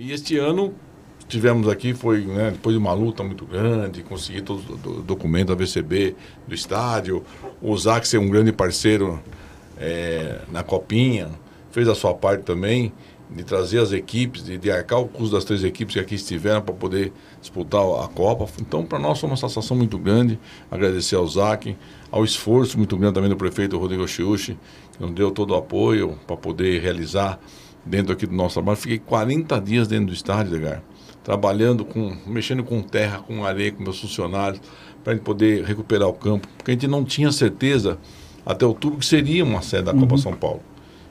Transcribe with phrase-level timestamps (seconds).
[0.00, 0.72] E este ano
[1.26, 5.60] tivemos aqui, foi né, depois de uma luta muito grande, conseguir todos os documentos da
[5.60, 6.14] VCB
[6.46, 7.24] do estádio,
[7.60, 9.20] o Zac ser um grande parceiro
[9.76, 11.28] é, na Copinha,
[11.72, 12.92] fez a sua parte também
[13.28, 16.62] de trazer as equipes, de, de arcar o custo das três equipes que aqui estiveram
[16.62, 18.46] para poder disputar a Copa.
[18.60, 20.38] Então, para nós foi uma satisfação muito grande.
[20.70, 21.76] Agradecer ao Zac,
[22.08, 24.56] ao esforço muito grande também do prefeito Rodrigo Chiuchi,
[24.92, 27.40] que nos deu todo o apoio para poder realizar
[27.88, 28.76] dentro aqui do nosso trabalho.
[28.76, 30.82] Fiquei 40 dias dentro do estádio, Edgar
[31.28, 34.62] trabalhando com, mexendo com terra, com areia, com meus funcionários,
[35.04, 37.98] para a gente poder recuperar o campo, porque a gente não tinha certeza
[38.46, 40.18] até outubro que seria uma sede da Copa uhum.
[40.18, 40.62] São Paulo.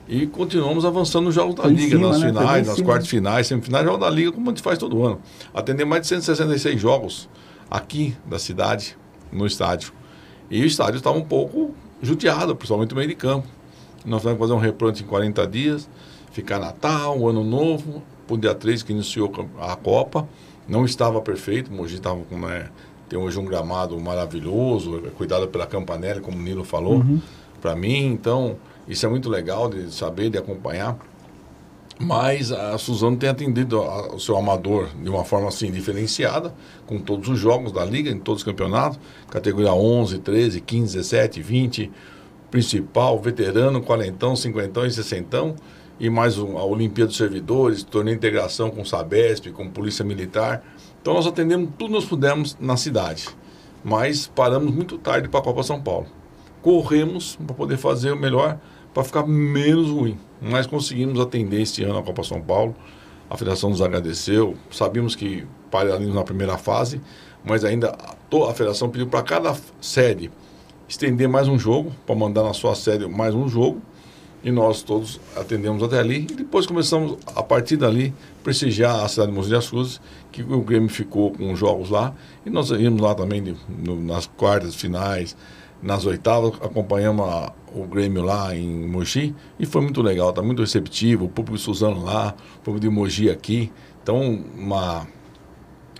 [0.08, 2.26] E continuamos avançando nos jogos da Foi Liga, cima, nas né?
[2.26, 5.20] finais, nas quartas finais, semifinais, jogos da Liga, como a gente faz todo ano.
[5.54, 7.28] Atender mais de 166 jogos
[7.70, 8.96] aqui da cidade,
[9.30, 9.92] no estádio.
[10.50, 11.72] E o estádio estava um pouco
[12.02, 13.46] judiado, principalmente no meio de campo.
[14.04, 15.88] Nós vamos fazer um replante em 40 dias,
[16.30, 20.28] ficar Natal, Ano Novo, o dia 3 que iniciou a Copa.
[20.68, 22.38] Não estava perfeito, o Mogi estava com.
[22.38, 22.68] Né,
[23.08, 27.20] tem hoje um gramado maravilhoso, cuidado pela Campanelli, como o Nilo falou, uhum.
[27.60, 28.04] para mim.
[28.04, 30.98] Então, isso é muito legal de saber, de acompanhar.
[31.98, 36.54] Mas a Suzano tem atendido o seu amador de uma forma assim diferenciada,
[36.86, 41.42] com todos os jogos da liga, em todos os campeonatos, categoria 11, 13, 15, 17,
[41.42, 41.90] 20,
[42.50, 45.56] principal, veterano, quarentão, cinquentão e sessentão
[46.00, 50.62] e mais um, a Olimpíada dos Servidores, torneio integração com o Sabesp, com Polícia Militar.
[51.00, 53.28] Então nós atendemos tudo que nós pudemos na cidade,
[53.82, 56.06] mas paramos muito tarde para a Copa São Paulo.
[56.62, 58.58] Corremos para poder fazer o melhor
[58.94, 62.74] para ficar menos ruim, mas conseguimos atender este ano a Copa São Paulo.
[63.28, 67.00] A federação nos agradeceu, sabíamos que pararíamos na primeira fase,
[67.44, 70.30] mas ainda a federação pediu para cada sede
[70.88, 73.82] estender mais um jogo, para mandar na sua sede mais um jogo
[74.42, 76.26] e nós todos atendemos até ali.
[76.30, 80.60] E depois começamos a partir dali prestigiar a cidade de Mogi das Cruzes que o
[80.60, 82.14] Grêmio ficou com jogos lá.
[82.46, 85.36] E nós íamos lá também de, no, nas quartas finais
[85.80, 89.34] nas oitavas acompanhamos a, o Grêmio lá em Mogi.
[89.58, 92.90] E foi muito legal tá muito receptivo o público de Suzano lá o público de
[92.90, 93.72] Mogi aqui.
[94.02, 95.06] Então uma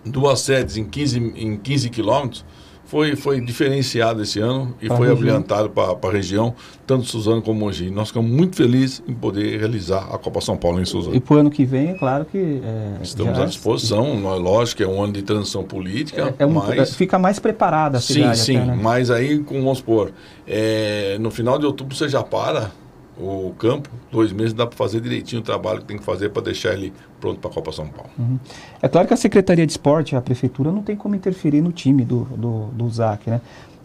[0.05, 2.45] duas sedes em 15 em 15 quilômetros
[2.89, 6.55] foi, foi diferenciado esse ano e pra foi habilitado para a região,
[6.87, 7.91] tanto Suzano como Mogi.
[7.91, 11.15] Nós ficamos muito felizes em poder realizar a Copa São Paulo em Suzano.
[11.15, 12.63] E para o ano que vem, é claro que.
[12.65, 16.47] É, Estamos à disposição, é lógico que é um ano de transição política, é, é
[16.47, 16.97] um, mas.
[16.97, 18.39] Fica mais preparada a cidade.
[18.39, 18.79] Sim, sim, até, né?
[18.83, 20.11] mas aí, com, vamos supor,
[20.47, 22.73] é, no final de outubro você já para
[23.19, 26.43] o campo, dois meses dá para fazer direitinho o trabalho que tem que fazer para
[26.43, 28.11] deixar ele pronto para a Copa São Paulo.
[28.19, 28.39] Uhum.
[28.81, 32.05] É claro que a Secretaria de Esporte, a Prefeitura, não tem como interferir no time
[32.05, 33.41] do, do, do ZAC, né?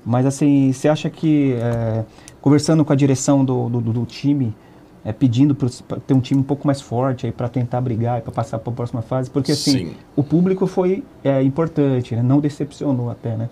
[0.06, 2.04] Mas assim, você acha que, é,
[2.42, 4.54] conversando com a direção do, do, do time,
[5.04, 5.70] é, pedindo para
[6.06, 8.76] ter um time um pouco mais forte para tentar brigar e para passar para a
[8.76, 9.96] próxima fase, porque assim, Sim.
[10.16, 12.22] o público foi é, importante, né?
[12.22, 13.50] não decepcionou até, né?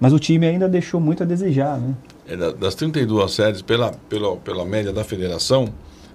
[0.00, 1.94] Mas o time ainda deixou muito a desejar, né?
[2.26, 5.72] É, das 32 sedes, pela, pela, pela média da federação,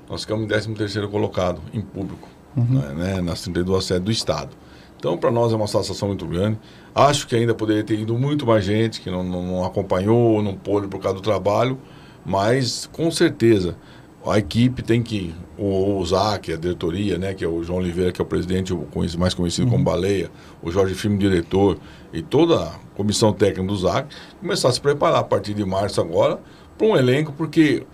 [0.09, 2.27] nós ficamos em 13 colocado em público,
[2.57, 2.65] uhum.
[2.65, 4.49] né, né nas 32 sedes do Estado.
[4.97, 6.59] Então, para nós é uma satisfação muito grande.
[6.93, 10.55] Acho que ainda poderia ter ido muito mais gente que não, não, não acompanhou, não
[10.55, 11.79] pôde por causa do trabalho,
[12.25, 13.77] mas com certeza
[14.25, 18.21] a equipe tem que o, ZAC, a diretoria, né, que é o João Oliveira, que
[18.21, 18.87] é o presidente, o
[19.17, 19.71] mais conhecido uhum.
[19.71, 20.29] como Baleia,
[20.61, 21.77] o Jorge Filme, diretor,
[22.11, 26.01] e toda a comissão técnica do ZAC, começar a se preparar a partir de março
[26.01, 26.39] agora
[26.77, 27.85] para um elenco, porque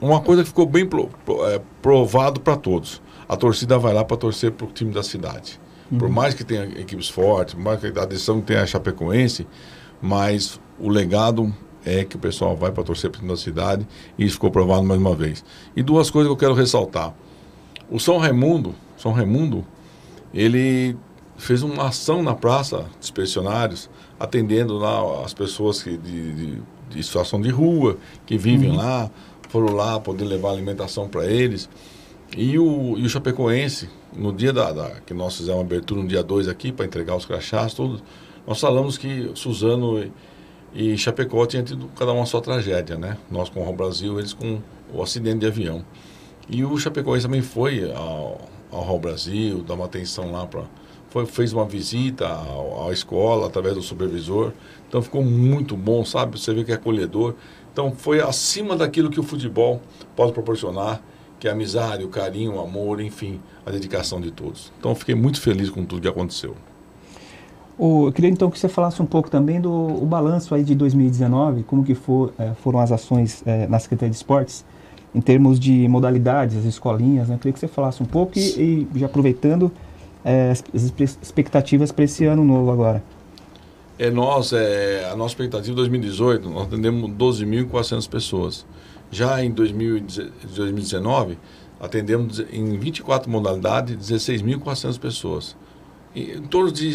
[0.00, 4.04] uma coisa que ficou bem pro, pro, é, provado para todos, a torcida vai lá
[4.04, 5.60] para torcer para o time da cidade.
[5.90, 5.98] Uhum.
[5.98, 9.46] Por mais que tenha equipes fortes, por mais que a decisão tenha a Chapecoense,
[10.00, 11.52] mas o legado
[11.84, 13.86] é que o pessoal vai para torcer para o time da cidade
[14.18, 15.44] e isso ficou provado mais uma vez.
[15.74, 17.14] E duas coisas que eu quero ressaltar.
[17.90, 19.64] O São Raimundo, São Raimundo,
[20.32, 20.96] ele
[21.36, 27.02] fez uma ação na praça dos pensionários, atendendo lá as pessoas que, de, de, de
[27.02, 28.76] situação de rua, que vivem uhum.
[28.76, 29.10] lá,
[29.48, 31.68] foram lá poder levar alimentação para eles.
[32.36, 36.08] E o, e o Chapecoense, no dia da, da que nós fizemos uma abertura no
[36.08, 38.00] dia 2 aqui, para entregar os crachás, tudo,
[38.46, 40.10] nós falamos que Suzano
[40.74, 43.18] e, Chapecó tinham tido cada uma sua tragédia, né?
[43.30, 44.60] Nós com o Brasil, eles com
[44.92, 45.84] o acidente de avião.
[46.48, 48.40] E o Chapecoense também foi ao,
[48.70, 50.64] ao Brasil, dar uma atenção lá para
[51.26, 54.52] fez uma visita à, à, escola através do supervisor.
[54.88, 56.38] Então ficou muito bom, sabe?
[56.38, 57.34] Você vê que é acolhedor.
[57.70, 59.82] Então foi acima daquilo que o futebol
[60.16, 61.02] pode proporcionar,
[61.38, 64.72] que é a amizade, o carinho, o amor, enfim, a dedicação de todos.
[64.78, 66.56] Então fiquei muito feliz com tudo que aconteceu.
[67.82, 71.64] O, eu queria então que você falasse um pouco também do balanço aí de 2019,
[71.64, 74.64] como que for, é, foram as ações é, na Secretaria de Esportes,
[75.12, 77.34] em termos de modalidades, as escolinhas, né?
[77.34, 79.72] Eu queria que você falasse um pouco e, e já aproveitando,
[80.24, 80.62] é, as
[81.20, 83.02] expectativas para esse ano novo agora?
[83.98, 88.64] É, nós, é, a nossa expectativa em 2018, nós atendemos 12.400 pessoas.
[89.10, 91.36] Já em 2019,
[91.80, 95.56] atendemos em 24 modalidades 16.400 pessoas.
[96.14, 96.92] Em torno de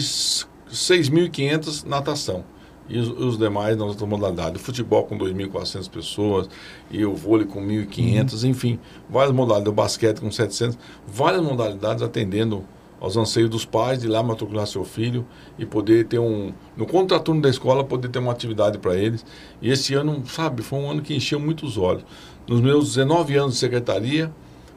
[0.72, 2.44] 6.500 natação.
[2.90, 4.62] E os, os, demais nas outras modalidades.
[4.62, 6.50] O futebol com 2.400 pessoas,
[6.90, 8.50] e o vôlei com 1.500, uhum.
[8.50, 8.80] enfim,
[9.10, 9.72] várias modalidades.
[9.72, 12.64] O basquete com 700, várias modalidades atendendo
[13.00, 15.26] aos anseios dos pais de ir lá matricular seu filho
[15.58, 19.26] e poder ter um no contraturno da escola poder ter uma atividade para eles
[19.62, 22.04] e esse ano sabe foi um ano que encheu muitos olhos
[22.48, 24.32] nos meus 19 anos de secretaria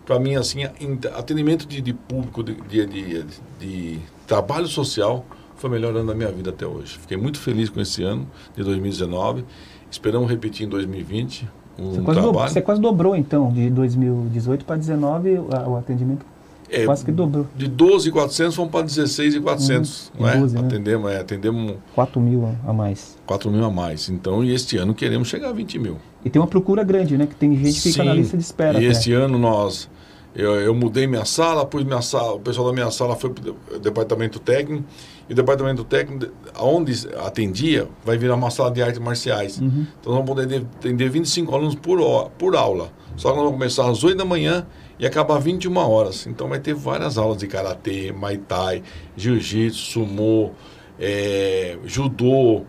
[0.05, 3.25] para mim assim atendimento de, de público de, de, de,
[3.59, 5.25] de trabalho social
[5.61, 8.27] foi o melhor ano da minha vida até hoje fiquei muito feliz com esse ano
[8.57, 9.45] de 2019
[9.91, 11.49] esperamos repetir em 2020
[11.79, 16.25] um você, quase dobrou, você quase dobrou então de 2018 para 2019 o atendimento
[16.73, 17.47] é, Quase que dobrou.
[17.57, 20.12] De 12,400 fomos para 16,400.
[20.15, 20.37] Hum, não é?
[20.37, 20.61] 12, né?
[20.61, 21.75] Atendemos, é, atendemos.
[21.95, 23.19] 4 mil a mais.
[23.27, 24.09] 4 mil a mais.
[24.09, 25.97] Então, e este ano queremos chegar a 20 mil.
[26.25, 27.27] E tem uma procura grande, né?
[27.27, 28.81] Que tem gente que fica na lista de espera.
[28.81, 28.87] E até.
[28.87, 29.91] este ano nós.
[30.35, 33.77] Eu, eu, mudei minha sala, pus minha sala, o pessoal da minha sala foi para
[33.77, 34.85] o departamento técnico,
[35.29, 39.59] e o departamento técnico, onde atendia, vai virar uma sala de artes marciais.
[39.59, 39.87] Uhum.
[40.00, 42.93] Então nós vamos poder atender 25 alunos por, por aula.
[43.17, 44.67] Só que nós vamos começar às 8 da manhã
[44.99, 46.27] e acabar 21 horas.
[46.27, 48.83] Então vai ter várias aulas de karatê, muay thai,
[49.17, 50.50] jiu-jitsu, sumô,
[50.99, 52.62] é, judô,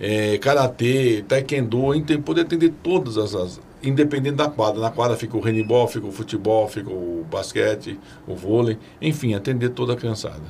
[0.00, 4.80] é, karatê, taekwondo, poder atender todas as, as, independente da quadra.
[4.80, 9.70] Na quadra fica o handball, fica o futebol, fica o basquete, o vôlei, enfim, atender
[9.70, 10.42] toda a criançada.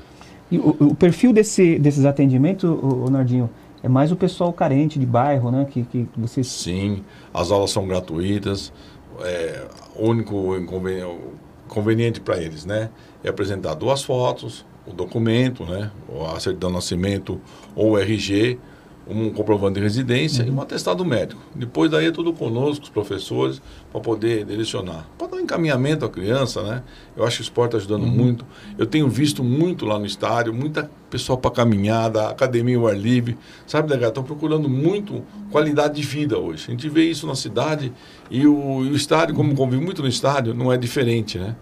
[0.51, 3.49] E o, o perfil desse, desses atendimentos, o, o Nardinho,
[3.83, 5.67] é mais o pessoal carente de bairro, né?
[5.69, 6.47] Que, que vocês...
[6.47, 7.03] Sim,
[7.35, 8.73] as aulas são gratuitas
[9.21, 12.91] é, único inconveniente para eles, né?
[13.25, 15.91] É apresentar duas fotos, o documento, né?
[16.35, 17.41] A certidão de nascimento
[17.75, 18.59] ou o RG,
[19.07, 20.51] um comprovante de residência uhum.
[20.51, 21.41] e um atestado médico.
[21.55, 23.61] Depois daí é tudo conosco, os professores,
[23.91, 25.09] para poder direcionar.
[25.19, 26.83] Para dar um encaminhamento à criança, né?
[27.17, 28.17] Eu acho que o esporte está ajudando uhum.
[28.17, 28.47] muito.
[28.79, 33.37] Eu tenho visto muito lá no estádio, muita pessoa para caminhada, academia ao ar livre.
[33.67, 36.67] Sabe, Delegado, estão procurando muito qualidade de vida hoje.
[36.69, 37.93] A gente vê isso na cidade
[38.31, 41.57] e o, e o estádio, como convive muito no estádio, não é diferente, né?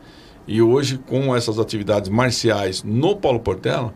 [0.46, 3.94] E hoje, com essas atividades marciais no Paulo Portela,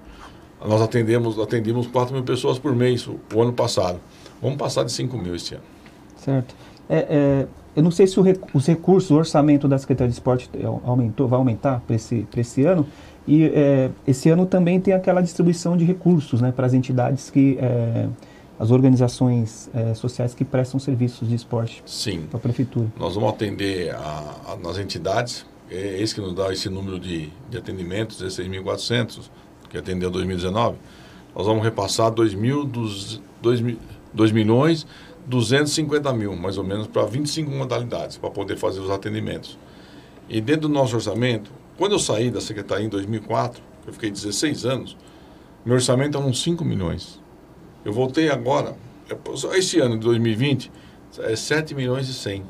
[0.66, 4.00] nós atendemos, atendemos 4 mil pessoas por mês o, o ano passado.
[4.40, 5.64] Vamos passar de 5 mil este ano.
[6.16, 6.54] Certo.
[6.88, 7.46] É, é,
[7.76, 11.28] eu não sei se o, os recursos, o orçamento da Secretaria de Esporte é, aumentou,
[11.28, 12.86] vai aumentar para esse, esse ano.
[13.26, 17.58] E é, esse ano também tem aquela distribuição de recursos né, para as entidades que.
[17.60, 18.08] É,
[18.56, 22.26] as organizações é, sociais que prestam serviços de esporte Sim.
[22.30, 22.86] para a prefeitura.
[22.96, 27.30] Nós vamos atender a, a, nas entidades, é esse que nos dá esse número de,
[27.50, 29.28] de atendimentos, 16.400
[29.74, 30.76] que atendeu 2019,
[31.34, 34.86] nós vamos repassar 2, mil, 2, 2 milhões
[35.26, 39.58] 250 mil, mais ou menos, para 25 modalidades, para poder fazer os atendimentos.
[40.28, 44.64] E dentro do nosso orçamento, quando eu saí da secretaria em 2004, eu fiquei 16
[44.64, 44.96] anos,
[45.64, 47.20] meu orçamento era uns 5 milhões.
[47.84, 48.76] Eu voltei agora,
[49.54, 50.70] esse ano de 2020,
[51.20, 52.44] é 7 milhões e 100.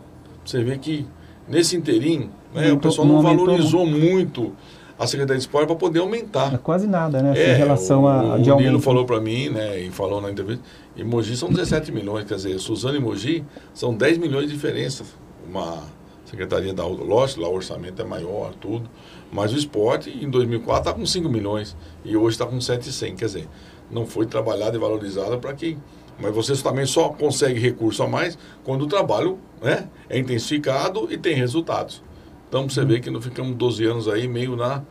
[0.44, 1.06] Você vê que
[1.48, 4.52] nesse inteirinho, né, o pessoal não, não valorizou muito
[4.98, 6.54] a Secretaria de Esporte para poder aumentar.
[6.54, 7.32] É quase nada, né?
[7.36, 8.76] É, em relação a, o, de aumento.
[8.76, 10.64] O falou para mim, né, e falou na entrevista,
[10.96, 15.04] e Mogi são 17 milhões, quer dizer, Suzano e Mogi são 10 milhões de diferença.
[15.48, 15.82] Uma
[16.24, 18.88] secretaria da lógico, lá o orçamento é maior, tudo,
[19.32, 23.26] mas o esporte em 2004 está com 5 milhões e hoje está com 7,100, quer
[23.26, 23.48] dizer,
[23.90, 25.76] não foi trabalhado e valorizado para que
[26.18, 31.18] mas vocês também só conseguem recurso a mais quando o trabalho né, é intensificado e
[31.18, 32.02] tem resultados.
[32.48, 34.82] Então você vê que não ficamos 12 anos aí meio na,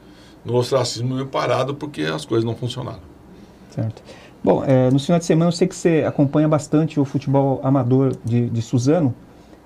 [0.43, 3.00] no ostracismo meio parado porque as coisas não funcionaram.
[3.69, 4.03] Certo.
[4.43, 8.15] Bom, é, no final de semana eu sei que você acompanha bastante o futebol amador
[8.25, 9.15] de, de Suzano.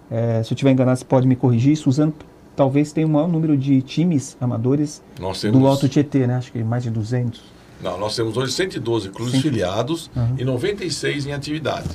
[0.09, 1.75] É, se eu estiver enganado, você pode me corrigir.
[1.75, 2.13] Suzano
[2.55, 5.59] talvez tenha o maior número de times amadores temos...
[5.59, 6.35] do Alto Tietê, né?
[6.35, 7.41] Acho que mais de 200.
[7.81, 9.41] Não, nós temos hoje 112 clubes Sim.
[9.41, 10.35] filiados uhum.
[10.37, 11.89] e 96 em atividade.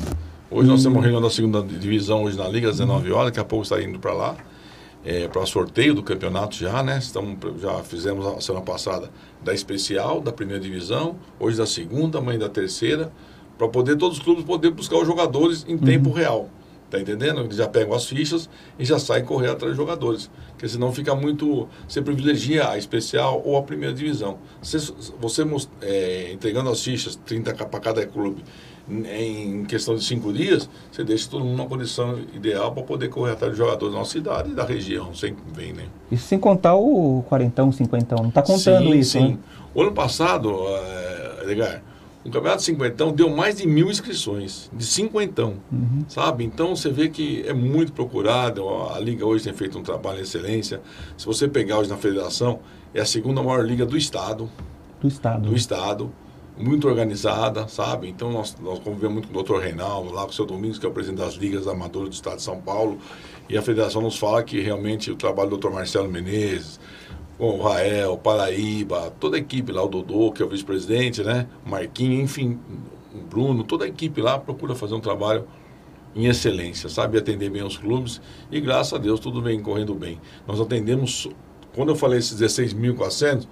[0.50, 0.74] Hoje uhum.
[0.74, 3.62] nós temos reunião da segunda divisão hoje na Liga às 19 horas, daqui a pouco
[3.62, 4.36] está indo para lá
[5.04, 6.98] é, para sorteio do campeonato já, né?
[6.98, 9.10] Estamos, já fizemos a semana passada
[9.42, 13.12] da especial, da primeira divisão, hoje da segunda, amanhã da terceira,
[13.58, 15.80] para poder todos os clubes poder buscar os jogadores em uhum.
[15.80, 16.48] tempo real.
[16.92, 17.40] Tá entendendo?
[17.40, 20.30] Eles já pegam as fichas e já saem correr atrás dos jogadores.
[20.50, 21.66] Porque senão fica muito.
[21.88, 24.38] Você privilegia a especial ou a primeira divisão.
[24.62, 25.42] Você, você
[25.80, 28.44] é, entregando as fichas, 30 para cada clube,
[28.90, 33.32] em questão de cinco dias, você deixa todo mundo numa condição ideal para poder correr
[33.32, 35.84] atrás de jogadores da nossa cidade e da região, sem vem, né?
[36.10, 39.28] Isso sem contar o quarentão, cinquentão, não está contando sim, isso, sim.
[39.28, 39.38] Né?
[39.74, 41.82] O ano passado, é, Edgar,
[42.24, 46.04] o Campeonato Cinquentão deu mais de mil inscrições, de cinquentão, uhum.
[46.06, 46.44] sabe?
[46.44, 50.22] Então você vê que é muito procurado, a Liga hoje tem feito um trabalho de
[50.22, 50.80] excelência.
[51.16, 52.60] Se você pegar hoje na federação,
[52.94, 54.48] é a segunda maior liga do Estado.
[55.00, 55.48] Do Estado.
[55.48, 56.12] Do Estado
[56.56, 58.08] muito organizada, sabe?
[58.08, 59.64] Então nós, nós convivemos muito com o Dr.
[59.64, 62.36] Reinaldo, lá com o seu Domingos, que é o presidente das ligas amadoras do estado
[62.36, 62.98] de São Paulo,
[63.48, 65.70] e a federação nos fala que realmente o trabalho do Dr.
[65.70, 66.78] Marcelo Menezes,
[67.38, 71.46] com o Rael, Paraíba, toda a equipe lá, o Dodô, que é o vice-presidente, né?
[71.64, 72.58] Marquinhos, enfim,
[73.14, 75.44] o Bruno, toda a equipe lá procura fazer um trabalho
[76.14, 80.20] em excelência, sabe atender bem os clubes e graças a Deus tudo vem correndo bem.
[80.46, 81.28] Nós atendemos,
[81.74, 83.46] quando eu falei esses 16.400,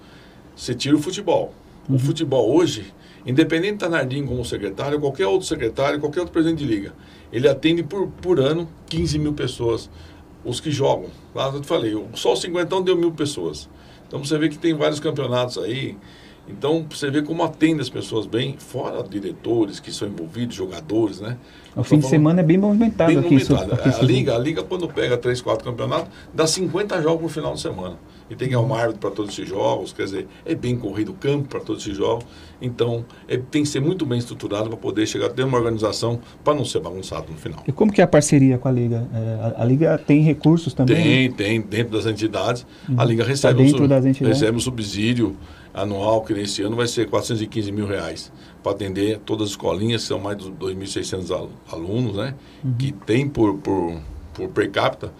[0.55, 1.53] você tira o futebol.
[1.89, 2.93] O futebol hoje,
[3.25, 6.93] independente da Nardim como secretário, qualquer outro secretário, qualquer outro presidente de liga,
[7.31, 9.89] ele atende por, por ano 15 mil pessoas,
[10.43, 11.09] os que jogam.
[11.33, 13.69] Lá eu te falei, só o 50 deu mil pessoas.
[14.07, 15.97] Então você vê que tem vários campeonatos aí.
[16.47, 21.37] Então você vê como atende as pessoas bem, fora diretores que são envolvidos, jogadores, né?
[21.75, 23.33] O fim de semana é bem movimentado bem aqui.
[23.35, 23.89] Movimentado.
[23.89, 27.53] Isso, a, liga, a Liga, quando pega 3, 4 campeonatos, dá 50 jogos por final
[27.53, 27.97] de semana
[28.31, 31.13] e tem que arrumar árbitro para todos esses jogos, quer dizer, é bem corrido o
[31.13, 32.25] campo para todos esses jogos,
[32.61, 36.17] então é, tem que ser muito bem estruturado para poder chegar a ter uma organização
[36.41, 37.61] para não ser bagunçado no final.
[37.67, 39.05] E como que é a parceria com a Liga?
[39.13, 40.95] É, a, a, Liga tem recursos também?
[40.95, 41.35] Tem, né?
[41.35, 42.95] tem, dentro das entidades, uhum.
[42.97, 44.39] a Liga recebe, tá dentro um, das entidades?
[44.39, 45.35] recebe um subsídio
[45.73, 48.31] anual, que nesse ano vai ser 415 mil reais,
[48.63, 52.33] para atender todas as escolinhas, que são mais de 2.600 alunos, né,
[52.63, 52.73] uhum.
[52.79, 53.99] que tem por, por,
[54.33, 55.11] por per capita,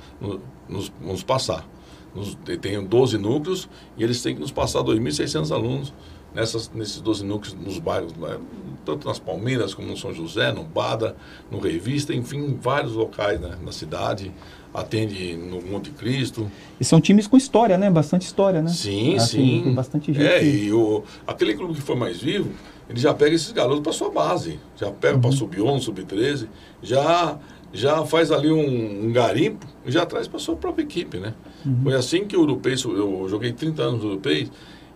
[0.69, 1.67] nos, nos passar
[2.15, 5.93] nos, tem 12 núcleos e eles têm que nos passar 2.600 alunos
[6.33, 8.37] nessas, nesses 12 núcleos nos bairros, né?
[8.85, 11.15] tanto nas Palmeiras como no São José, no Bada,
[11.49, 13.57] no Revista, enfim, em vários locais né?
[13.63, 14.31] na cidade.
[14.73, 16.49] Atende no Monte Cristo.
[16.79, 17.91] E são times com história, né?
[17.91, 18.69] Bastante história, né?
[18.69, 19.61] Sim, assim, sim.
[19.65, 20.25] Tem bastante gente.
[20.25, 22.51] É, e o, aquele clube que foi mais vivo,
[22.89, 24.61] ele já pega esses garotos para sua base.
[24.77, 25.21] Já pega uhum.
[25.21, 26.47] para sub-11, sub-13,
[26.81, 27.37] já
[27.73, 31.33] já faz ali um, um garimpo e já traz para sua própria equipe, né?
[31.65, 31.83] Uhum.
[31.83, 34.47] Foi assim que o Europeu, eu joguei 30 anos no Europeu,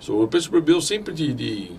[0.08, 1.72] o Europeu sobreviveu sempre de, de,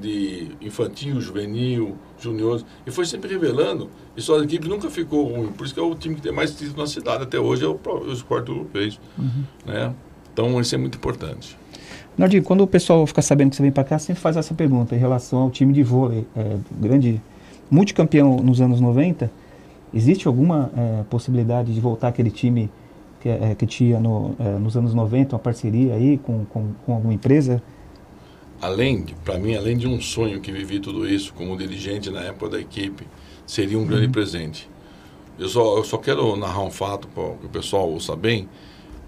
[0.00, 5.64] de, infantil, juvenil, juniores, e foi sempre revelando, e sua equipe nunca ficou ruim, por
[5.64, 7.78] isso que é o time que tem mais títulos na cidade até hoje, é o,
[7.84, 8.88] o esporte europeu,
[9.18, 9.44] uhum.
[9.66, 9.94] né?
[10.32, 11.56] Então isso é muito importante.
[12.16, 14.94] Nardinho, quando o pessoal fica sabendo que você vem para cá, sempre faz essa pergunta
[14.94, 17.20] em relação ao time de vôlei, é, grande
[17.70, 19.30] multicampeão nos anos 90,
[19.96, 22.70] Existe alguma é, possibilidade de voltar aquele time
[23.26, 26.94] que, é, que tinha no, é, nos anos 90, uma parceria aí com, com, com
[26.94, 27.60] alguma empresa?
[28.60, 32.50] Além, para mim, além de um sonho que vivi tudo isso como dirigente na época
[32.50, 33.06] da equipe,
[33.46, 34.12] seria um grande uhum.
[34.12, 34.70] presente.
[35.38, 38.48] Eu só, eu só quero narrar um fato para que o pessoal ouça bem.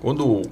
[0.00, 0.42] Quando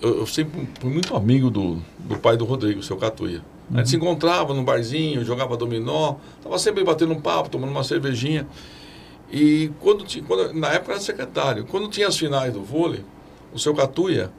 [0.00, 3.42] eu, eu, sempre fui muito amigo do, do pai do Rodrigo, seu Catuia.
[3.70, 3.76] Uhum.
[3.76, 4.02] A gente se uhum.
[4.02, 8.46] encontrava no barzinho, jogava dominó, estava sempre batendo um papo, tomando uma cervejinha.
[9.30, 13.04] E quando, quando na época era secretário, quando tinha as finais do vôlei,
[13.52, 14.30] o seu Catuia,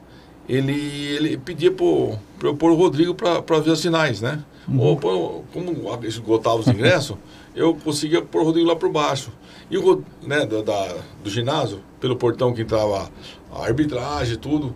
[0.48, 4.44] ele, ele pedia para eu pôr o Rodrigo para ver as finais, né?
[4.68, 4.80] Uhum.
[4.80, 7.16] Ou como esgotava os ingressos,
[7.54, 9.32] eu conseguia pôr o Rodrigo lá por baixo.
[9.70, 13.10] E o né, da, da, do ginásio, pelo portão que entrava
[13.50, 14.74] a arbitragem e tudo.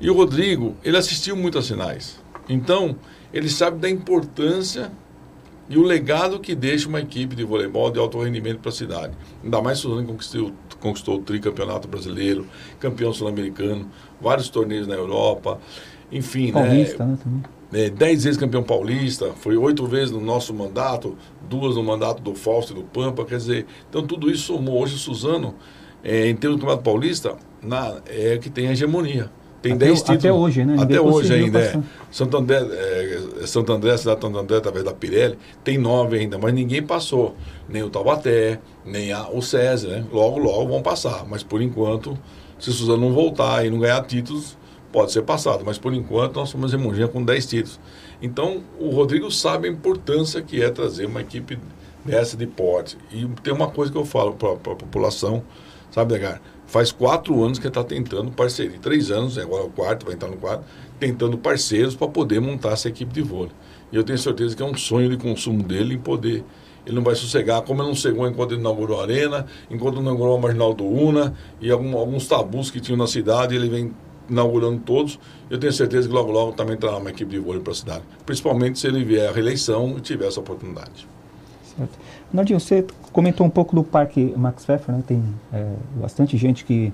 [0.00, 2.20] E o Rodrigo, ele assistiu muito às finais.
[2.48, 2.96] Então,
[3.32, 4.92] ele sabe da importância
[5.68, 9.14] e o legado que deixa uma equipe de voleibol de alto rendimento para a cidade.
[9.42, 12.46] Ainda mais Suzano conquistou, conquistou o tricampeonato brasileiro,
[12.78, 13.88] campeão sul-americano,
[14.20, 15.58] vários torneios na Europa,
[16.12, 16.52] enfim, né?
[16.52, 17.18] paulista, né?
[17.24, 21.16] né é, dez vezes campeão paulista, foi oito vezes no nosso mandato,
[21.48, 24.80] duas no mandato do Fausto e do Pampa, quer dizer, então tudo isso somou.
[24.80, 25.54] Hoje o Suzano,
[26.02, 29.30] é, em termos do campeonato paulista, na, é que tem a hegemonia.
[29.64, 30.18] Tem 10 títulos.
[30.18, 30.76] Até hoje, né?
[30.78, 31.58] Até hoje ainda.
[31.58, 31.80] É.
[32.10, 36.36] Santo André, é, Santo André, cidade de Santo André, através da Pirelli, tem nove ainda,
[36.36, 37.34] mas ninguém passou.
[37.66, 40.04] Nem o Taubaté, nem a, o César, né?
[40.12, 41.24] Logo, logo vão passar.
[41.26, 42.16] Mas por enquanto,
[42.58, 44.58] se Suzano não voltar e não ganhar títulos,
[44.92, 45.62] pode ser passado.
[45.64, 47.80] Mas por enquanto, nós somos hegemonia com 10 títulos.
[48.20, 51.58] Então, o Rodrigo sabe a importância que é trazer uma equipe
[52.04, 52.98] dessa de porte.
[53.10, 55.42] E tem uma coisa que eu falo para a população,
[55.90, 56.42] sabe, Negar?
[56.66, 58.78] Faz quatro anos que está tentando parceria.
[58.80, 60.64] Três anos, agora é o quarto, vai entrar no quarto,
[60.98, 63.52] tentando parceiros para poder montar essa equipe de vôlei.
[63.92, 66.44] E eu tenho certeza que é um sonho de consumo dele em poder
[66.86, 70.36] ele não vai sossegar, como ele não cegou enquanto ele inaugurou a Arena, enquanto inaugurou
[70.36, 73.92] a Marginal do Una e algum, alguns tabus que tinham na cidade, ele vem
[74.28, 75.18] inaugurando todos.
[75.48, 78.02] Eu tenho certeza que logo, logo também terá uma equipe de vôlei para a cidade.
[78.26, 81.06] Principalmente se ele vier à reeleição e tiver essa oportunidade.
[81.76, 81.98] Certo.
[82.32, 85.02] Nardinho, você comentou um pouco do Parque Max Pfeffer, né?
[85.06, 86.92] Tem é, bastante gente que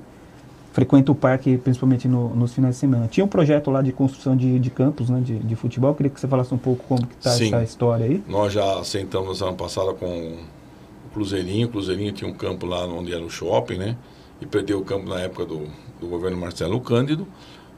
[0.73, 3.09] frequenta o parque, principalmente no, nos finais de semana.
[3.09, 5.91] Tinha um projeto lá de construção de, de campos né, de, de futebol.
[5.91, 8.23] Eu queria que você falasse um pouco como está essa história aí.
[8.29, 11.67] Nós já sentamos ano passado com o Cruzeirinho.
[11.67, 13.97] O Cruzeirinho tinha um campo lá onde era o shopping, né?
[14.41, 15.67] E perdeu o campo na época do,
[16.01, 17.27] do governo Marcelo Cândido.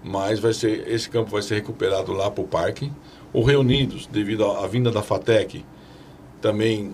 [0.05, 2.93] Mas vai ser, esse campo vai ser recuperado lá para o parque.
[3.33, 5.65] O Reunidos, devido à vinda da FATEC,
[6.41, 6.93] também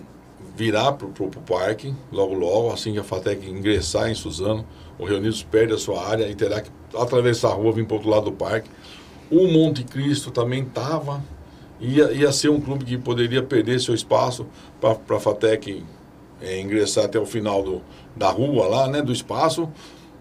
[0.55, 4.65] virá para o parque, logo logo, assim que a FATEC ingressar em Suzano
[4.97, 7.97] o Reunidos perde a sua área e terá que atravessar a rua, vir para o
[7.97, 8.69] outro lado do parque.
[9.31, 11.23] O Monte Cristo também estava,
[11.79, 14.45] ia, ia ser um clube que poderia perder seu espaço
[14.81, 15.83] para a FATEC
[16.41, 17.81] é, ingressar até o final do,
[18.15, 19.69] da rua lá, né, do espaço,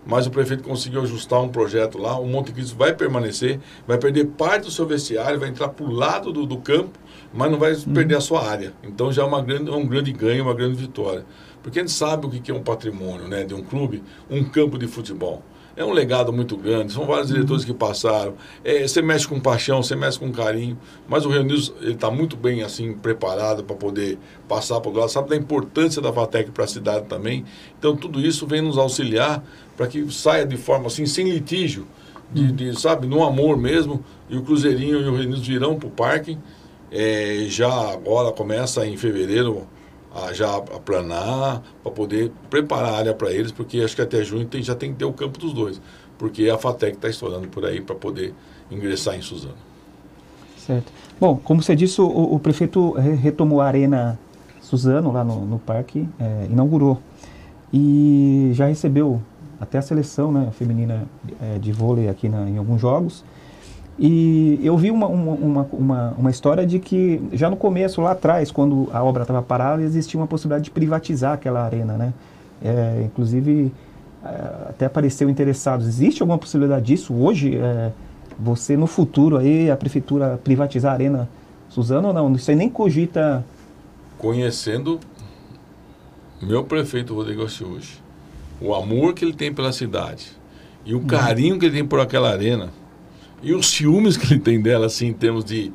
[0.06, 4.26] mas o prefeito conseguiu ajustar um projeto lá, o Monte Cristo vai permanecer, vai perder
[4.26, 6.98] parte do seu vestiário, vai entrar para o lado do, do campo,
[7.32, 7.94] mas não vai uhum.
[7.94, 8.72] perder a sua área.
[8.82, 11.24] Então já é uma grande, um grande ganho, uma grande vitória.
[11.62, 14.78] Porque a gente sabe o que é um patrimônio né, de um clube, um campo
[14.78, 15.42] de futebol.
[15.76, 18.34] É um legado muito grande, são vários diretores que passaram.
[18.64, 22.36] É, você mexe com paixão, você mexe com carinho, mas o Rio News está muito
[22.36, 24.18] bem assim preparado para poder
[24.48, 27.44] passar para o lado, sabe da importância da Vatec para a cidade também.
[27.78, 29.44] Então tudo isso vem nos auxiliar
[29.76, 31.86] para que saia de forma assim, sem litígio,
[32.32, 34.04] de, de, sabe, no amor mesmo.
[34.28, 36.36] E o Cruzeirinho e o Rio News virão para o parque.
[36.90, 39.66] É, já agora começa em fevereiro
[40.14, 44.46] a já aplanar, para poder preparar a área para eles, porque acho que até junho
[44.46, 45.80] tem, já tem que ter o campo dos dois,
[46.16, 48.34] porque a FATEC está estourando por aí para poder
[48.70, 49.54] ingressar em Suzano.
[50.56, 50.92] Certo.
[51.20, 54.18] Bom, como você disse, o, o prefeito retomou a Arena
[54.60, 57.00] Suzano lá no, no parque, é, inaugurou
[57.72, 59.20] e já recebeu
[59.60, 61.06] até a seleção né, feminina
[61.40, 63.24] é, de vôlei aqui na, em alguns jogos.
[63.98, 68.50] E eu vi uma, uma, uma, uma, história de que já no começo, lá atrás,
[68.50, 72.14] quando a obra estava parada, existia uma possibilidade de privatizar aquela arena, né?
[72.62, 73.72] É, inclusive,
[74.24, 74.28] é,
[74.68, 75.88] até apareceu interessados.
[75.88, 77.56] Existe alguma possibilidade disso hoje?
[77.56, 77.90] É,
[78.38, 81.28] você, no futuro, aí, a prefeitura privatizar a arena
[81.68, 82.32] Suzano ou não?
[82.34, 83.44] Isso aí nem cogita...
[84.16, 85.00] Conhecendo
[86.40, 88.00] meu prefeito Rodrigo hoje,
[88.60, 90.30] o amor que ele tem pela cidade
[90.84, 91.06] e o uhum.
[91.06, 92.70] carinho que ele tem por aquela arena
[93.42, 95.72] e os ciúmes que ele tem dela, assim, em termos de,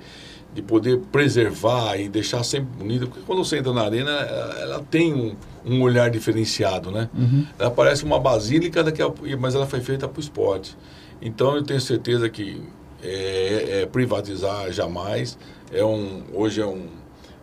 [0.53, 3.05] de poder preservar e deixar sempre bonita.
[3.05, 7.09] Porque quando você entra na arena, ela, ela tem um, um, olhar diferenciado, né?
[7.13, 7.45] Uhum.
[7.57, 10.77] Ela parece uma basílica, daqui a, mas ela foi feita para o esporte.
[11.21, 12.61] Então eu tenho certeza que
[13.01, 15.37] é, é privatizar jamais.
[15.71, 16.87] É um, hoje é um.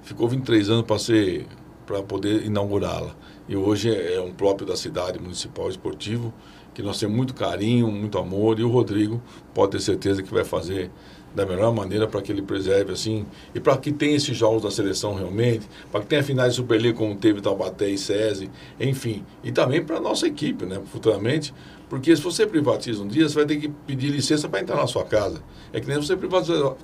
[0.03, 1.47] Ficou 23 anos para ser
[1.91, 3.17] para poder inaugurá-la.
[3.49, 6.33] E hoje é, é um próprio da cidade municipal esportivo
[6.81, 9.23] que nós temos muito carinho, muito amor, e o Rodrigo
[9.55, 10.91] pode ter certeza que vai fazer
[11.35, 14.71] da melhor maneira para que ele preserve assim, e para que tenha esses jogos da
[14.71, 19.53] seleção realmente, para que tenha finais de Superliga como teve Taubaté e SESI, enfim, e
[19.53, 21.55] também para a nossa equipe, né, futuramente,
[21.89, 24.87] porque se você privatiza um dia, você vai ter que pedir licença para entrar na
[24.87, 25.43] sua casa.
[25.73, 26.75] É que nem você privatizar,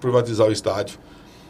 [0.00, 0.98] privatizar o estádio.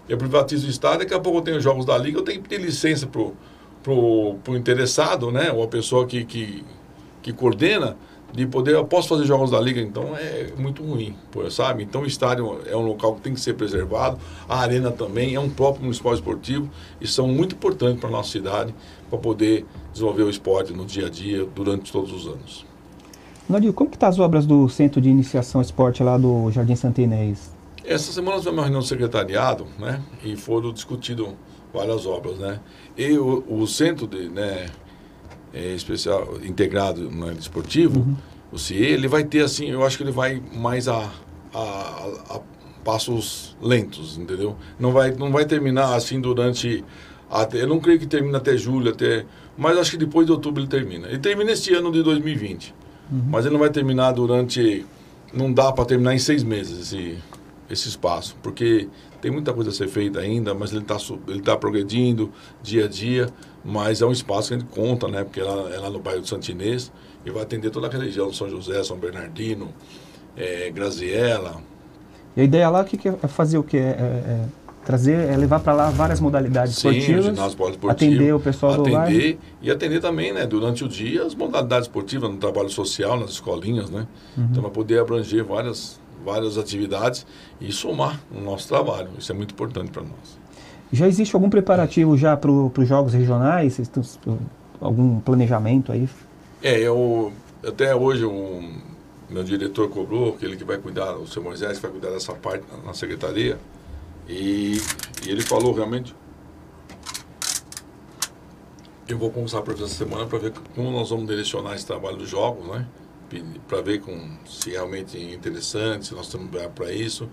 [0.06, 2.48] Eu privatizo o estádio, daqui a pouco eu tenho jogos da liga, eu tenho que
[2.48, 3.34] pedir licença pro
[3.82, 6.64] pro, interessado, né, ou a pessoa que, que
[7.22, 7.96] que coordena,
[8.32, 11.16] de poder, eu posso fazer jogos da liga, então é muito ruim,
[11.50, 11.82] sabe?
[11.82, 15.40] Então o estádio é um local que tem que ser preservado, a arena também é
[15.40, 16.68] um próprio municipal esportivo
[17.00, 18.74] e são muito importantes para a nossa cidade
[19.08, 22.66] para poder desenvolver o esporte no dia a dia durante todos os anos.
[23.48, 26.76] Nadio, como que estão tá as obras do Centro de Iniciação Esporte lá do Jardim
[26.76, 27.56] Santinês?
[27.82, 30.02] Essa semana nós tivemos uma reunião do secretariado, né?
[30.22, 31.34] E foram discutido
[31.72, 32.60] várias obras, né?
[32.94, 34.66] E o, o centro de, né,
[35.58, 38.16] é, especial integrado no esportivo, uhum.
[38.52, 41.10] o CIE, ele vai ter assim, eu acho que ele vai mais a,
[41.52, 42.40] a, a,
[42.84, 44.56] passos lentos, entendeu?
[44.78, 46.84] Não vai, não vai terminar assim durante
[47.28, 50.62] até, eu não creio que termine até julho, até, mas acho que depois de outubro
[50.62, 51.08] ele termina.
[51.08, 52.74] Ele termina este ano de 2020,
[53.10, 53.22] uhum.
[53.28, 54.86] mas ele não vai terminar durante,
[55.34, 57.18] não dá para terminar em seis meses esse,
[57.68, 58.88] esse espaço, porque
[59.20, 62.30] tem muita coisa a ser feita ainda, mas ele está ele tá progredindo
[62.62, 63.28] dia a dia,
[63.64, 65.24] mas é um espaço que a gente conta, né?
[65.24, 66.92] Porque ela é lá no bairro do Santinês
[67.24, 69.68] e vai atender toda aquela região, São José, São Bernardino,
[70.36, 71.56] é, Graziella.
[72.36, 73.78] E a ideia lá que, que é fazer o quê?
[73.78, 74.44] É, é
[74.84, 78.96] trazer, é levar para lá várias modalidades Sim, esportivas, esportivo, atender o pessoal atender, do
[78.96, 79.38] bairro.
[79.60, 83.90] E atender também, né, durante o dia, as modalidades esportivas, no trabalho social, nas escolinhas,
[83.90, 84.06] né?
[84.36, 84.48] Uhum.
[84.50, 87.26] Então, para poder abranger várias várias atividades
[87.60, 89.10] e somar no nosso trabalho.
[89.18, 90.38] Isso é muito importante para nós.
[90.92, 93.80] Já existe algum preparativo já para os jogos regionais?
[94.80, 96.08] Algum planejamento aí?
[96.62, 97.32] É, eu
[97.66, 98.62] até hoje o
[99.28, 102.64] meu diretor cobrou, aquele que vai cuidar, o seu Moisés, que vai cuidar dessa parte
[102.84, 103.58] na secretaria,
[104.26, 104.80] e,
[105.26, 106.14] e ele falou realmente.
[109.06, 112.28] Eu vou conversar para essa semana para ver como nós vamos direcionar esse trabalho dos
[112.28, 112.86] jogos, né?
[113.66, 117.28] Para ver com, se realmente é interessante, se nós estamos para isso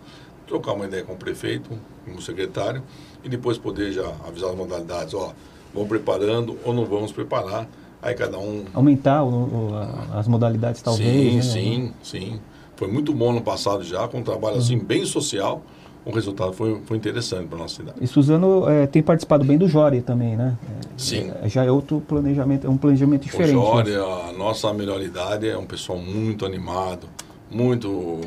[0.47, 1.69] trocar uma ideia com o prefeito,
[2.05, 2.81] com o secretário,
[3.23, 5.33] e depois poder já avisar as modalidades, ó,
[5.73, 7.67] vamos preparando ou não vamos preparar,
[8.01, 8.65] aí cada um...
[8.73, 9.71] Aumentar o, o,
[10.13, 11.41] as modalidades talvez, Sim, né?
[11.41, 12.39] sim, sim.
[12.75, 15.63] Foi muito bom no passado já, com um trabalho assim bem social,
[16.05, 17.97] o resultado foi, foi interessante para a nossa cidade.
[17.99, 20.55] E Suzano é, tem participado bem do Jória também, né?
[20.63, 21.31] É, Sim.
[21.41, 23.55] É, já é outro planejamento, é um planejamento diferente.
[23.55, 24.29] O Jória, né?
[24.29, 27.07] a nossa melhor idade é um pessoal muito animado,
[27.49, 28.21] muito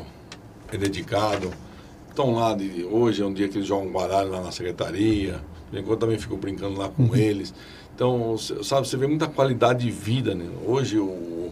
[0.77, 1.49] dedicado
[2.09, 5.41] estão lá, de, hoje é um dia que eles jogam baralho lá na secretaria,
[5.71, 7.15] enquanto também fico brincando lá com uhum.
[7.15, 7.53] eles.
[7.95, 10.45] Então, sabe, você vê muita qualidade de vida, né?
[10.65, 11.51] Hoje, o,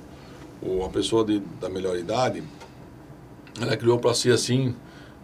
[0.61, 2.41] o, a pessoa de, da melhor idade,
[3.61, 4.73] ela criou para si, assim,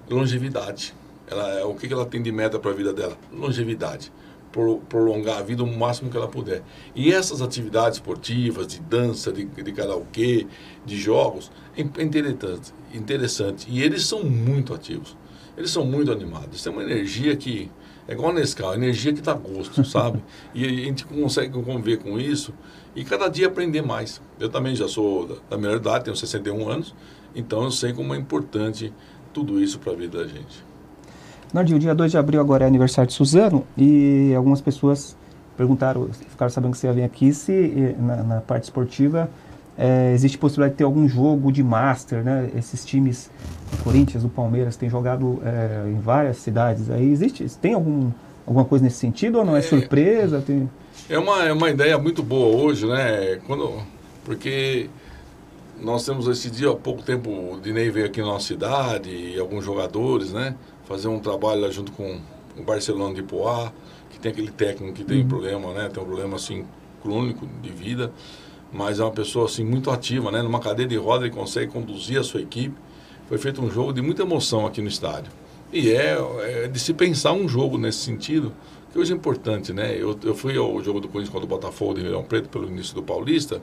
[0.09, 0.93] longevidade.
[1.27, 3.17] Ela, é, o que, que ela tem de meta para a vida dela?
[3.31, 4.11] Longevidade.
[4.51, 6.61] Pro, prolongar a vida o máximo que ela puder.
[6.93, 10.45] E essas atividades esportivas, de dança, de, de karaokê,
[10.85, 13.65] de jogos, é interessante, interessante.
[13.69, 15.17] E eles são muito ativos.
[15.57, 16.63] Eles são muito animados.
[16.63, 17.69] Tem uma energia que
[18.07, 20.21] é igual a Nescau, energia que dá gosto, sabe?
[20.53, 22.53] E a gente consegue conviver com isso
[22.95, 24.21] e cada dia aprender mais.
[24.39, 26.95] Eu também já sou da melhor idade, tenho 61 anos,
[27.35, 28.93] então eu sei como é importante
[29.31, 30.63] tudo isso para a vida da gente.
[31.53, 35.15] Nardinho, dia 2 de abril agora é aniversário de Suzano e algumas pessoas
[35.55, 39.29] perguntaram, ficaram sabendo que você ia vir aqui, se eh, na, na parte esportiva
[39.77, 42.49] é, existe possibilidade de ter algum jogo de Master, né?
[42.55, 43.29] Esses times
[43.83, 46.89] Corinthians, do Palmeiras, têm jogado é, em várias cidades.
[46.89, 48.11] Aí existe, tem algum,
[48.45, 50.41] alguma coisa nesse sentido ou não é, é surpresa?
[50.41, 50.69] Tem...
[51.09, 53.39] É uma, é uma ideia muito boa hoje, né?
[53.45, 53.81] Quando,
[54.23, 54.89] porque
[55.81, 59.39] nós temos esse dia, há pouco tempo, o Dinei veio aqui na nossa cidade e
[59.39, 60.55] alguns jogadores, né?
[60.85, 62.19] Fazer um trabalho lá junto com
[62.57, 63.71] o Barcelona de Poá,
[64.09, 65.27] que tem aquele técnico que tem uhum.
[65.27, 65.89] problema, né?
[65.89, 66.65] Tem um problema assim
[67.01, 68.11] crônico de vida
[68.73, 70.41] mas é uma pessoa assim muito ativa, né?
[70.41, 72.75] Numa cadeira de roda ele consegue conduzir a sua equipe.
[73.27, 75.31] Foi feito um jogo de muita emoção aqui no estádio.
[75.71, 78.53] E é, é de se pensar um jogo nesse sentido,
[78.91, 79.95] que hoje é importante, né?
[79.97, 82.93] Eu, eu fui ao jogo do Corinthians contra o Botafogo de Ribeirão Preto pelo início
[82.93, 83.59] do Paulista,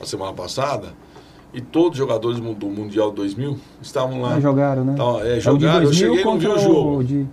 [0.00, 0.94] a semana passada,
[1.52, 4.34] e todos os jogadores do Mundial 2000 estavam lá.
[4.34, 4.92] Ah, jogaram, né?
[4.92, 7.04] Então, é, jogaram, eu cheguei e não vi o jogo.
[7.04, 7.26] De...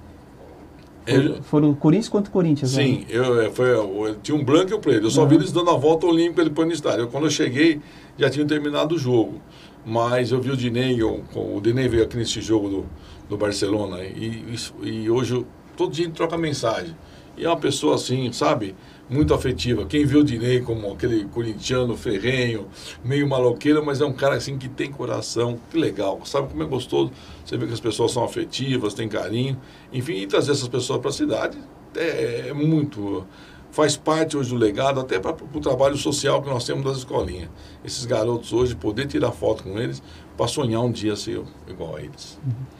[1.06, 2.76] Eu, foram Corinthians contra Corinthians.
[2.76, 2.84] Né?
[2.84, 5.06] Sim, eu, é, foi, eu, tinha um branco e um preto.
[5.06, 5.28] Eu só uhum.
[5.28, 7.02] vi eles dando a volta olímpica depois no estádio.
[7.02, 7.80] Eu, quando eu cheguei,
[8.18, 9.40] já tinham terminado o jogo.
[9.88, 12.86] Mas eu vi o Dinei, o, Dinei veio aqui nesse jogo do,
[13.30, 14.04] do Barcelona.
[14.04, 15.46] E, e, e hoje,
[15.78, 16.94] todo dia troca mensagem.
[17.38, 18.76] E é uma pessoa assim, sabe?
[19.10, 19.86] muito afetiva.
[19.86, 22.68] Quem viu o Dinei como aquele corintiano ferrenho,
[23.04, 26.20] meio maloqueiro, mas é um cara assim que tem coração, que legal.
[26.26, 27.12] Sabe como é gostoso?
[27.46, 29.58] Você vê que as pessoas são afetivas, têm carinho.
[29.94, 31.58] Enfim, e trazer essas pessoas para a cidade
[31.96, 33.26] é, é, muito.
[33.72, 37.50] Faz parte hoje do legado, até para o trabalho social que nós temos das escolinhas.
[37.84, 40.02] Esses garotos hoje, poder tirar foto com eles,
[40.36, 42.40] para sonhar um dia ser igual a eles.
[42.46, 42.78] Uhum.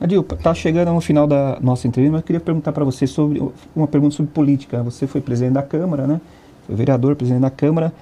[0.00, 3.42] Adil, está chegando no final da nossa entrevista, mas eu queria perguntar para você sobre
[3.76, 4.82] uma pergunta sobre política.
[4.82, 6.20] Você foi presidente da Câmara, né?
[6.66, 7.92] Foi vereador, presidente da Câmara.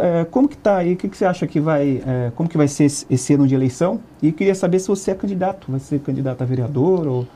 [0.00, 0.92] É, como que está aí?
[0.92, 3.46] O que, que, você acha que vai, é, como que vai ser esse, esse, ano
[3.46, 3.98] de eleição?
[4.22, 7.26] E queria saber se você é candidato, vai ser candidato a vereador ou?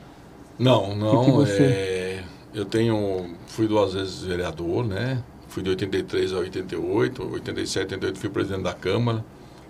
[0.59, 1.19] Não, não.
[1.21, 1.63] Que que você...
[1.63, 2.06] é,
[2.53, 5.23] eu tenho, fui duas vezes vereador, né?
[5.47, 9.23] Fui de 83 a 88, 87, 88 fui presidente da Câmara.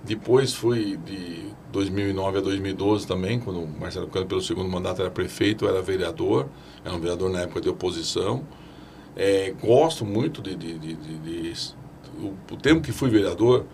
[0.03, 5.67] Depois fui de 2009 a 2012 também, quando Marcelo Cano, pelo segundo mandato, era prefeito,
[5.67, 6.47] era vereador,
[6.83, 8.43] era um vereador na época de oposição.
[9.15, 11.53] É, gosto muito de, de, de, de
[12.19, 13.65] o, o, tempo que fui vereador,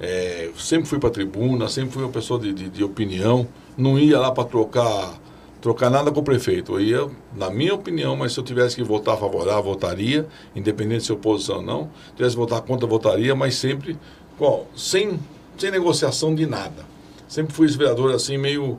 [0.00, 4.44] é, sempre fui para tribuna, sempre fui uma pessoa de, opinião, não ia lá para
[4.44, 5.20] trocar
[5.66, 6.74] trocar nada com o prefeito.
[6.74, 10.24] Eu ia, na minha opinião, mas se eu tivesse que votar favorável, votaria,
[10.54, 11.90] independente se oposição ou não.
[12.10, 13.98] Se tivesse que votar contra, votaria, mas sempre
[14.38, 15.18] qual, sem,
[15.58, 16.86] sem negociação de nada.
[17.26, 18.78] Sempre fui esse vereador assim, meio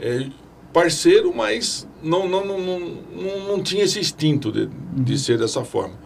[0.00, 0.26] é,
[0.72, 5.62] parceiro, mas não, não, não, não, não, não, tinha esse instinto de, de ser dessa
[5.62, 5.96] forma.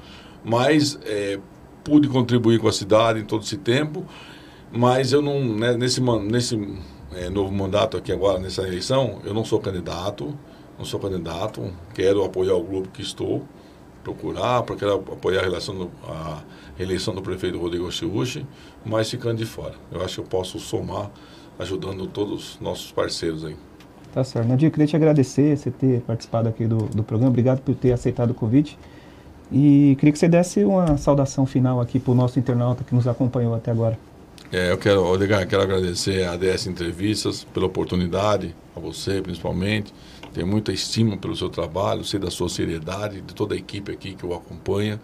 [0.44, 1.38] Mas é,
[1.84, 4.04] pude contribuir com a cidade em todo esse tempo,
[4.72, 6.56] mas eu não, né, nesse, nesse
[7.16, 10.34] é, novo mandato aqui agora, nessa eleição, eu não sou candidato,
[10.78, 13.42] não sou candidato, quero apoiar o grupo que estou,
[14.04, 16.42] procurar, quero apoiar a, relação do, a
[16.76, 18.46] reeleição do prefeito Rodrigo Chiuchi,
[18.84, 19.74] mas ficando de fora.
[19.90, 21.10] Eu acho que eu posso somar
[21.58, 23.56] ajudando todos os nossos parceiros aí.
[24.12, 24.50] Tá certo.
[24.50, 27.30] Eu queria te agradecer você ter participado aqui do, do programa.
[27.30, 28.78] Obrigado por ter aceitado o convite.
[29.50, 33.06] E queria que você desse uma saudação final aqui para o nosso internauta que nos
[33.06, 33.98] acompanhou até agora.
[34.52, 39.92] É, eu quero, Odegar, quero agradecer a ADS Entrevistas pela oportunidade, a você principalmente.
[40.32, 44.14] Tenho muita estima pelo seu trabalho, sei da sua seriedade, de toda a equipe aqui
[44.14, 45.00] que o acompanha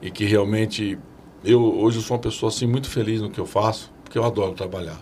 [0.00, 0.98] e que realmente
[1.44, 4.24] eu hoje eu sou uma pessoa assim muito feliz no que eu faço, porque eu
[4.24, 4.98] adoro trabalhar.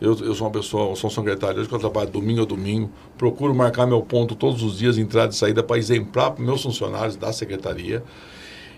[0.00, 2.44] Eu, eu sou uma pessoa, eu sou um secretário hoje que eu trabalho domingo a
[2.44, 6.62] domingo, procuro marcar meu ponto todos os dias, entrada e saída, para exemplar para meus
[6.62, 8.04] funcionários da secretaria.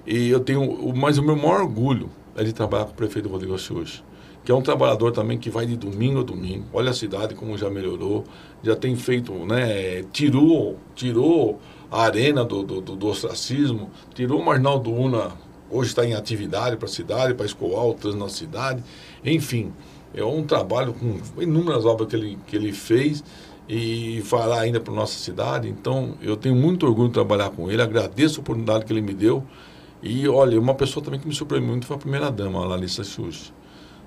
[0.07, 3.55] E eu tenho, mas o meu maior orgulho é de trabalhar com o prefeito Rodrigo
[3.55, 4.03] Asciuchi
[4.45, 6.65] que é um trabalhador também que vai de domingo a domingo.
[6.73, 8.25] Olha a cidade como já melhorou,
[8.63, 14.79] já tem feito, né, tirou, tirou a arena do, do, do ostracismo, tirou o Marnal
[14.79, 15.33] do Una,
[15.71, 18.83] hoje está em atividade para a cidade, para escoar o trânsito na cidade.
[19.25, 19.73] Enfim,
[20.15, 23.23] é um trabalho com inúmeras obras que ele, que ele fez
[23.69, 25.69] e fará ainda para nossa cidade.
[25.69, 29.15] Então, eu tenho muito orgulho de trabalhar com ele, agradeço a oportunidade que ele me
[29.15, 29.45] deu.
[30.03, 33.05] E olha, uma pessoa também que me surpreendeu muito foi a primeira dama, a Larissa
[33.05, 33.53] Xuxa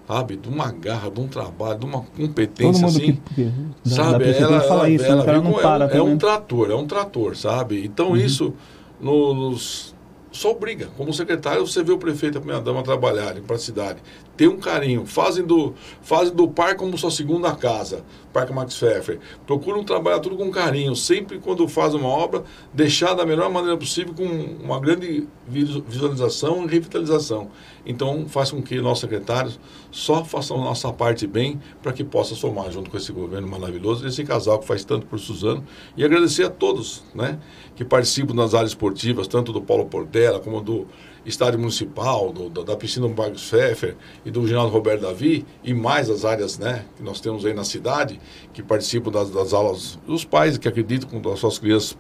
[0.08, 0.36] sabe?
[0.36, 3.20] De uma garra, de um trabalho, de uma competência assim.
[3.36, 3.52] Que,
[3.84, 4.32] que, sabe?
[4.32, 7.36] Ela, fala ela, isso, ela, ela não para é, é, um trator, é um trator,
[7.36, 7.86] sabe?
[7.86, 8.18] Então uhum.
[8.18, 8.54] isso
[9.00, 9.96] nos
[10.36, 10.90] só obriga.
[10.98, 14.00] Como secretário, você vê o prefeito e a primeira dama trabalharem para a cidade.
[14.38, 15.06] Ter um carinho.
[15.06, 18.04] Fazem do, fazem do parque como sua segunda casa.
[18.34, 19.20] Parque Max Pfeffer.
[19.48, 20.96] Procuram trabalhar tudo com carinho.
[20.96, 22.44] Sempre quando faz uma obra,
[22.74, 27.50] deixar da melhor maneira possível com uma grande visualização e revitalização.
[27.86, 29.60] Então, faz com que nossos secretários
[29.92, 34.24] só façam nossa parte bem para que possa somar junto com esse governo maravilhoso, esse
[34.26, 35.64] casal que faz tanto por Suzano.
[35.96, 37.40] E agradecer a todos né,
[37.76, 40.88] que participam das áreas esportivas, tanto do Paulo Portela como do
[41.26, 43.96] Estádio Municipal, do, da piscina Marcos Pfeffer
[44.26, 47.64] e do Ginaldo Roberto Davi, e mais as áreas né, que nós temos aí na
[47.64, 48.20] cidade,
[48.52, 51.96] que participam das, das aulas, os pais que acreditam com as suas crianças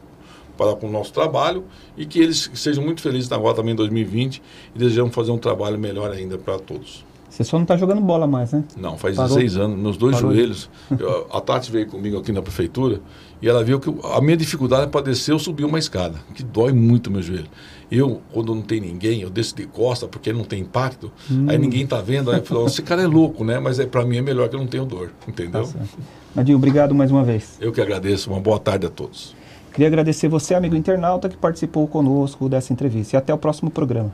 [0.58, 1.66] para com o nosso trabalho
[1.98, 4.42] e que eles sejam muito felizes agora também em 2020
[4.74, 7.06] e desejamos fazer um trabalho melhor ainda para todos.
[7.30, 8.64] Você só não está jogando bola mais, né?
[8.78, 9.36] Não, faz Parou.
[9.36, 10.34] 16 anos, meus dois Parou.
[10.34, 10.70] joelhos.
[10.98, 13.02] Eu, a Tati veio comigo aqui na prefeitura
[13.42, 16.42] e ela viu que a minha dificuldade é para descer ou subir uma escada, que
[16.42, 17.50] dói muito meu joelho.
[17.91, 21.45] Eu, quando não tem ninguém, eu desço de costa porque não tem impacto, hum.
[21.48, 23.60] aí ninguém está vendo, aí falo, esse cara é louco, né?
[23.60, 25.67] Mas é, para mim é melhor que eu não tenho dor, entendeu?
[25.67, 25.80] Tá
[26.36, 27.58] Nadinho, obrigado mais uma vez.
[27.62, 29.36] Eu que agradeço, uma boa tarde a todos.
[29.71, 33.15] Queria agradecer você, amigo internauta, que participou conosco dessa entrevista.
[33.15, 34.13] E até o próximo programa.